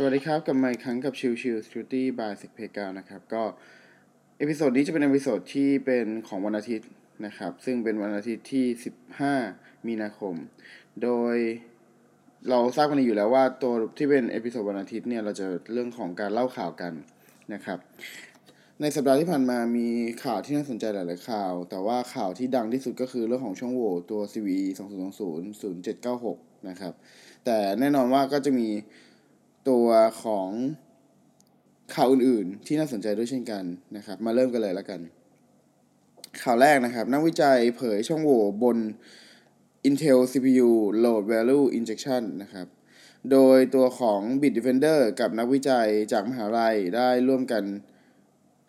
[0.00, 3.42] สวัสดีครับกลับมาอีกครั้งกับ Chill Chill Security by SECPlayground นะครับ ก็
[4.38, 6.88] episode นี้จะเป็น episode ที่เป็นของวันอาทิตย์
[7.26, 8.66] นะครับ ซึ่งเป็นวันอาทิตย์ที่
[9.26, 10.34] 15 มีนาคม
[11.02, 11.36] โดย
[12.48, 16.92] เราทราบกันอยู่แล้วว่าตัวที่เป็น episode วันอาทิตย์เนี่ยเราจะเรื่องของการเล่าข่าวกัน
[17.52, 17.78] นะครับ
[18.80, 19.88] ในสัปดาห์ที่ผ่านมามี
[20.24, 24.66] ข่าวที่น่าสนใจหลายๆข่าว แต่ว่าข่าวที่ดังที่สุดก็คือเรื่องของช่องโหว่ตัว CVE
[25.18, 26.92] 2020 0796 นะครับ
[27.44, 28.68] แต่แน่นอนว่าก็จะมี
[29.70, 29.86] ตัว
[30.24, 30.50] ของ
[31.94, 33.64] ข่าวอื่นๆ ที่น่าสนใจด้วยเช่นกัน
[33.96, 35.00] นะครับ มาเริ่มกันเลยแล้วกัน
[36.42, 38.78] ข่าวแรกนะครับ นักวิจัยเผยช่องโหว่บน
[39.88, 40.70] Intel CPU
[41.04, 42.66] Load Value Injection นะครับ
[43.30, 47.64] โดยตัวของ Bitdefender กับนักวิจัยจากมหาลัยได้ร่วมกัน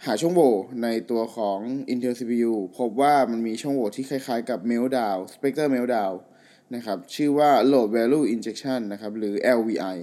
[0.06, 0.54] หาช่องโหว่
[0.84, 1.60] ในตัวของ
[1.94, 6.16] Intel CPU พบว่ามันมีช่องโหว่ที่คล้ายๆกับ Meltdown Spectre Meltdown
[6.76, 9.98] นะครับ ชื่อว่า Load Value Injection นะครับ หรือ LVI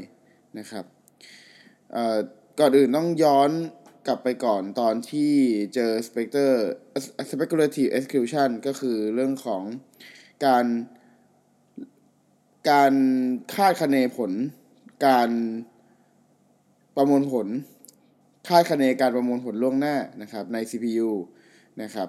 [0.58, 0.84] นะครับ
[2.58, 3.50] ก่อนอื่นต้องย้อน
[4.06, 5.32] กลับไปก่อนตอนที่
[5.74, 6.54] เจอ Spectre
[7.30, 9.62] speculative execution ก็คือเรื่องของ
[10.44, 10.66] การ
[12.70, 12.94] การ
[13.54, 14.32] คาดคะเนผล
[15.06, 15.30] การ
[16.96, 17.46] ประมวลผล
[18.48, 21.10] คาดคะเนการประมวลผลล่วงหน้านะครับใน CPU
[21.82, 22.08] นะครับ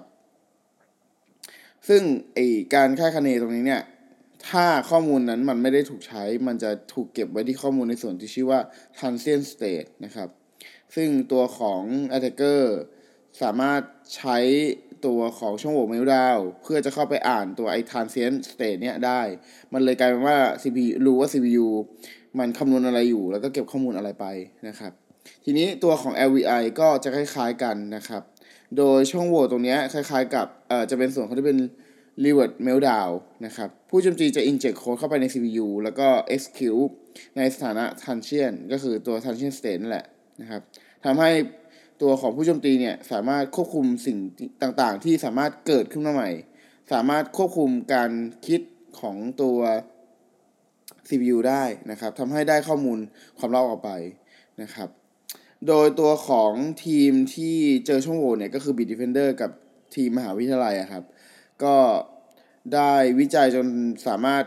[1.88, 2.02] ซึ่ง
[2.34, 2.38] ไอ
[2.74, 3.82] การคาดคะเนตรงนี้เนี่ย
[4.46, 8.60] ถ้าข้อมูลนั้นมันไม่ได้ถูกใช้ มันจะถูกเก็บไว้ที่ข้อมูลในส่วนที่ชื่อว่า
[8.98, 10.28] transient state นะครับ
[10.94, 11.82] ซึ่งตัวของ
[12.16, 12.62] attacker
[13.42, 13.80] สามารถ
[14.16, 14.38] ใช้
[15.06, 19.20] ตัวของช่องโหว่เมลดาวเพื่อจะเข้าไปอ่านตัวไอ้ transient state เนี่ยได้
[19.72, 21.66] มันเลยกลายเป็นว่า CPU รู้ว่า CPU
[22.38, 24.26] มันคำนวณอะไรอยู่ แล้วก็เก็บข้อมูลอะไรไป
[24.68, 24.92] นะครับ
[25.44, 28.22] ทีนี้ตัวของ LVI ก็จะคล้ายๆกันนะครับ
[28.76, 31.58] โดยช่องโหว่ตรงนี้คล้ายๆกับ เอ่อ จะเป็นส่วนเขาที่เป็น
[32.24, 33.12] reward meltdown
[33.46, 36.90] นะครับ ผู้โจมตีจะ inject โค้ดเข้าไปใน CPU แล้วก็ execute
[37.36, 40.06] ในสถานะ transient ก็คือตัว transient state นั่นแหละ
[40.40, 40.62] นะครับ
[41.04, 41.30] ทำให้
[42.02, 44.18] ตัวของผู้โจมตีเนี่ยสามารถควบคุมสิ่ง
[44.62, 46.30] ต่างๆ ที่สามารถเกิดขึ้นมาใหม่
[46.92, 48.10] สามารถควบคุมการ
[48.46, 48.60] คิด
[49.00, 49.58] ของตัว
[51.08, 52.98] CPU ได้นะครับทำให้ได้ข้อมูล
[53.38, 53.90] ความลับออกไป
[54.62, 54.88] นะครับ
[55.66, 56.52] โดยตัวของ
[56.84, 59.50] ทีมที่เจอช่องโหว่เนี่ยก็คือ Bitdefender กับ
[59.94, 61.04] ทีมมหาวิทยาลัยครับ
[61.64, 61.76] ก็
[62.74, 63.66] ได้วิจัยจน
[64.06, 64.44] สามารถ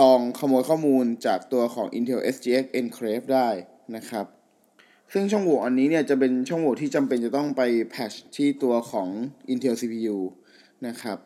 [0.00, 3.48] ลองขโมยข้อมูลจากตัวของ Intel SGX Enclave ได้
[3.96, 4.26] นะครับ
[5.12, 9.08] ซึ่งช่องโหว่อันนี้เนี่ยจะเป็นช่องโหว่ที่จำเป็นจะต้องไปแพชที่ตัวของ
[9.52, 10.16] Intel CPU
[10.86, 11.18] นะครับ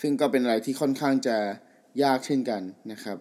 [0.00, 1.36] ซึ่งก็เป็นอะไรที่ค่อนข้างจะ
[2.02, 2.62] ยากเช่นกัน
[2.92, 3.16] นะครับ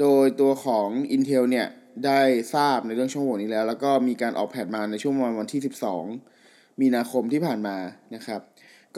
[0.00, 1.66] โดยตัวของ Intel เนี่ย
[2.06, 2.20] ได้
[2.54, 5.60] ทราบในเรื่องช่องโหว่นี้แล้ว แล้วก็มีการออกแพทมาในช่วงประมาณวันที่
[6.20, 7.76] 12 มีนาคมที่ผ่านมา
[8.14, 8.40] นะครับ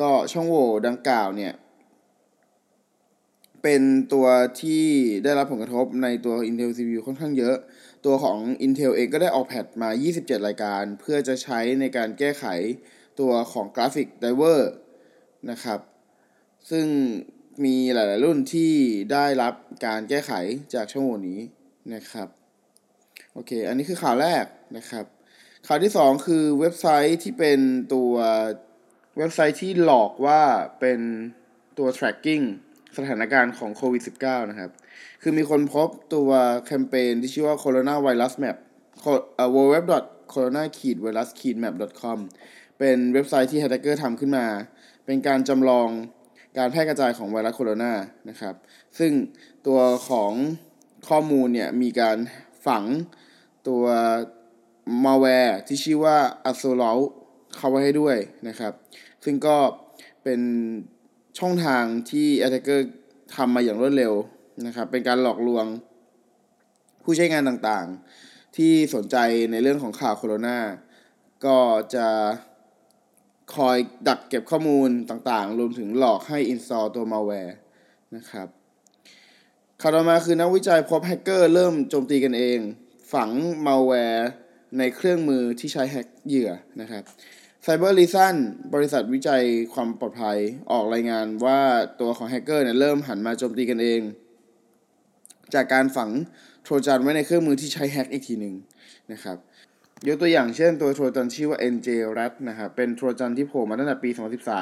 [0.00, 1.52] ก็ช่องโหว่ดังกล่าวเนี่ย
[3.62, 4.26] เป็นตัว
[4.60, 4.84] ที่
[5.24, 7.56] ได้รับผลกระทบในตัว Intel CPU ค่อนข้างเยอะ
[8.06, 12.44] ตัวของ Intel เองก็ได้ออกแพทมา 27 รายการ เพื่อจะใช้ในการแก้ไข
[13.20, 14.72] ตัวของ graphic driver
[15.50, 15.80] นะครับ
[16.70, 16.86] ซึ่ง
[17.64, 18.72] มีหลาย ๆ รุ่นที่
[19.12, 19.54] ได้รับ
[19.86, 20.32] การแก้ไข
[20.74, 21.40] จากช่องโหว่นี้
[21.94, 22.28] นะครับ
[23.32, 24.44] โอเค อันนี้คือข่าวแรก
[24.76, 25.04] นะครับ
[25.66, 27.60] ข่าวที่ 2 คือเว็บไซต์ที่เป็น
[27.94, 28.12] ตัว
[29.18, 30.42] เว็บไซต์ที่หลอกว่า
[30.80, 31.00] เป็น
[31.78, 32.44] ตัว tracking
[32.96, 34.70] สถานการณ์ของโควิด -19 นะครับ
[35.22, 36.30] คือมีคนพบตัว
[36.66, 38.56] แคมเปญที่ชื่อว่า corona virus map
[39.54, 39.92] www
[40.32, 40.62] corona
[41.04, 41.28] virus
[41.62, 42.18] map com
[42.78, 44.46] เป็นเว็บไซต์ที่แฮกเกอร์ทำขึ้นมา
[45.06, 45.88] เป็นการจำลอง
[46.58, 47.92] การแพร่กระจายของไวรัสโคโรนา
[48.28, 48.54] นะครับ
[48.98, 49.12] ซึ่ง
[49.66, 50.32] ตัวของ
[51.08, 52.18] ข้อมูลเนี่ยมีการ
[52.66, 52.84] ฝัง
[53.68, 53.84] ตัว
[55.04, 56.18] มาแวร์ที่ชื่อว่า
[56.50, 56.98] a s o l o u
[57.56, 58.16] เข้าไว้ให้ด้วย
[58.48, 58.72] นะครับ
[59.24, 59.56] ซึ่งก็
[60.22, 60.40] เป็น
[61.38, 62.80] ช่องทางที่ attacker
[63.34, 64.14] ทำมาอย่างรวดเร็ว
[64.66, 65.66] นะครับ เป็นการหลอกลวง
[67.02, 69.16] ผู้ใช้งานต่างๆ ที่สนใจ
[69.50, 70.58] ในเรื่องของข่าวโคโรนา
[71.44, 71.58] ก็
[71.94, 72.08] จะ
[73.54, 73.76] คอย
[74.08, 77.54] ดักเก็บข้อมูลต่างๆ รวมถึงหลอกให้ install ตัว malware
[78.16, 78.48] นะครับ
[79.80, 82.58] ข่าวต่อมาคือนักวิจัยพบแฮกเกอร์เริ่มโจมตีกันเอง
[83.12, 83.30] ฝัง
[83.66, 84.24] malware
[84.78, 87.02] ในเครื่องมือที่ใช้แฮกเหยื่อนะครับ
[87.66, 88.34] Cyber Reason
[88.74, 89.42] บริษัทวิจัย
[89.74, 90.38] ความปลอดภัย
[90.70, 91.60] ออกรายงานว่า
[92.00, 94.00] ตัวของแฮกเกอร์เนี่ยเริ่มหันมาโจมตีกันเอง
[95.54, 96.10] จากการฝัง
[96.64, 98.54] โทรจันไว้ในเครื่องมือที่ใช้แฮกอีกทีหนึ่ง
[99.12, 99.36] นะครับ
[100.06, 104.10] ยกตัวอย่างเช่นตัวโทรจันชื่อว่า NJRAT นะครับเป็นโทรจันที่โผล่มาตั้งแต่ปี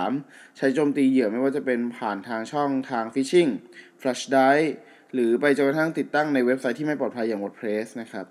[0.02, 3.50] 2013 ใช้โจมตีเหยื่อไม่ว่าจะเป็นผ่านทางช่องทาง phishing
[4.00, 4.69] flash drive
[5.12, 8.26] หรือไปจนกระทั่งติดตั้งในเว็บไซต์ที่ไม่ปลอดภัยอย่าง WordPress นะครับ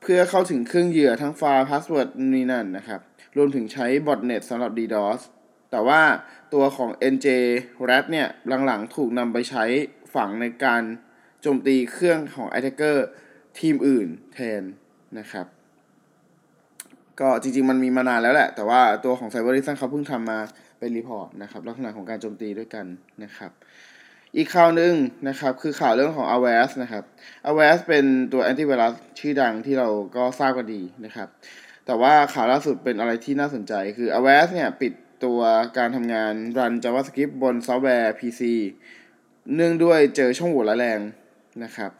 [0.00, 3.00] เพื่อเข้าถึงเครื่องเหยื่อทั้งไฟล์ password นี่นั่นนะครับ
[3.36, 5.20] รวมถึงใช้ botnet สำหรับ DDoS
[5.70, 6.02] แต่ว่า
[6.54, 8.28] ตัวของ njRAT เนี่ย
[8.66, 9.64] หลังๆ ถูกนำไปใช้
[10.14, 10.82] ฝังในการ
[11.40, 12.96] โจมตีเครื่องของ Attacker
[13.58, 14.62] ทีมอื่นแทน
[15.18, 15.46] นะครับ
[17.20, 20.38] ก็จริงๆ มันมีมานานแล้วแหละ แต่ว่าตัวของ Cyber r e a s o n เขาเพิ่งทำมา
[20.78, 22.86] เป็น report นะครับ ลักษณะของการโจมตีด้วยกัน
[23.22, 23.50] นะครับ
[24.36, 24.94] อีกข่าวหนึ่ง
[25.28, 27.04] นะครับ คือข่าวเรื่องของ a w a s นะครับ
[27.50, 31.28] a w a s เป็นตัวแอนตี้ไวรัสชื่อดังที่เราก็ทราบกันดีนะครับ
[31.86, 34.92] แต่ว่าข่าวล่าสุดเป็นอะไรที่น่าสนใจคือ a w a s เนี่ย ปิด
[35.24, 35.40] ตัว
[35.78, 38.42] การทำงาน run JavaScript บนซอฟต์แวร์ PC
[39.54, 41.00] เนื่องด้วยเจอช่องโหว่ร้ายแรง
[41.64, 41.90] นะครับ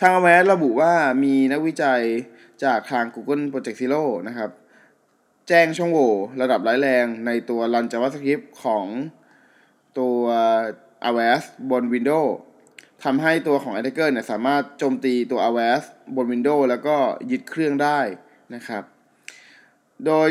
[0.00, 0.94] ทาง a w a s ระบุว่า
[1.24, 2.02] มีนักวิจัย
[2.64, 4.50] จากทาง Google Project Zero นะครับ
[5.48, 8.86] แจ้งช่องโหว่ระดับร้ายแรงในตัว run JavaScript ของ
[9.98, 10.18] ตัว
[11.08, 12.30] a w a s บน Windows
[13.04, 15.82] ทำให้ตัวของ Attacker เนี่ยสามารถโจมตีตัว a w a s
[16.16, 16.96] บน Windows แล้วก็
[17.30, 18.00] ยึดเครื่องได้
[18.54, 18.82] นะครับ
[20.06, 20.30] โดย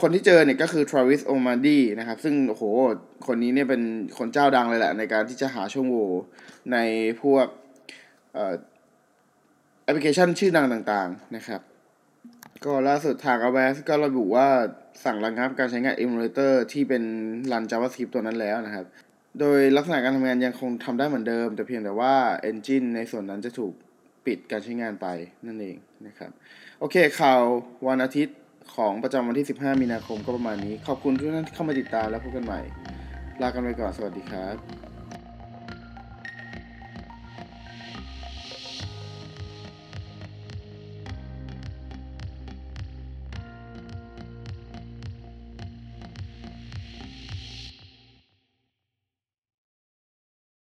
[0.00, 2.64] คนที่เจอเนี่ยก็คือ Travis O'Malley นะครับ ซึ่งโอ้โห
[3.26, 3.82] คนนี้เนี่ยเป็น
[4.18, 6.10] คนเจ้าดังเลยแหละ ในการที่จะหาช่องโหว่
[6.72, 6.76] ใน
[7.22, 7.46] พวก
[9.84, 11.60] แอปพลิเคชันชื่อดังต่างๆนะครับ
[12.64, 14.48] ก็ล่าสุดทาง a w a s ก็ระบุว่า
[15.04, 17.02] สั่งระงับการใช้งาน emulator ที่เป็น
[17.52, 18.86] run JavaScript ตัวนั้นแล้วนะครับ
[19.40, 22.14] โดยลักษณะการทำงานยังคงทำได้เหมือนเดิม แต่เพียงแต่ว่า
[22.50, 23.72] engine ในส่วนนั้นจะถูก
[24.26, 25.06] ปิดการใช้งานไป
[25.46, 25.76] นั่นเอง
[26.06, 26.30] นะครับ
[26.80, 27.42] โอเคข่าว
[27.88, 28.36] วันอาทิตย์
[28.76, 32.60] ของประจำวันที่ 15 มีนาคมก็ประมาณนี้ ขอบคุณทุกท่านที่เข้ามาติดตามแล้วพบกันใหม่
[33.42, 34.79] ลากันไปก่อน สวัสดีครับ